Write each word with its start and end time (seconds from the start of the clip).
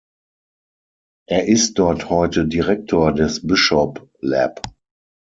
Er 1.27 1.47
ist 1.47 1.75
dort 1.77 2.09
heute 2.09 2.47
Direktor 2.47 3.13
des 3.13 3.45
Bishop 3.45 4.09
Lab. 4.19 4.63